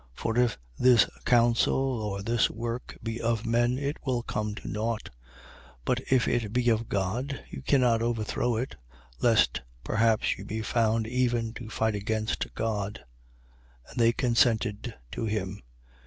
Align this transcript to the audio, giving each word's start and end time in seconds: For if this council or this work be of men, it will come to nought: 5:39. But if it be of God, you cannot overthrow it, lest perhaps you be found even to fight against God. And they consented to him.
For 0.15 0.35
if 0.35 0.57
this 0.79 1.05
council 1.25 1.75
or 2.01 2.23
this 2.23 2.49
work 2.49 2.97
be 3.03 3.21
of 3.21 3.45
men, 3.45 3.77
it 3.77 3.97
will 4.03 4.23
come 4.23 4.55
to 4.55 4.67
nought: 4.67 5.11
5:39. 5.85 5.85
But 5.85 5.99
if 6.11 6.27
it 6.27 6.51
be 6.51 6.69
of 6.69 6.89
God, 6.89 7.39
you 7.51 7.61
cannot 7.61 8.01
overthrow 8.01 8.55
it, 8.55 8.75
lest 9.21 9.61
perhaps 9.83 10.39
you 10.39 10.43
be 10.43 10.63
found 10.63 11.05
even 11.05 11.53
to 11.53 11.69
fight 11.69 11.93
against 11.93 12.51
God. 12.55 13.05
And 13.89 13.99
they 13.99 14.11
consented 14.11 14.95
to 15.11 15.25
him. 15.25 15.61